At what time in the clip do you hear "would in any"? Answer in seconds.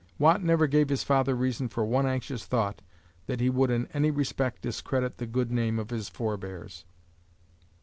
3.51-4.09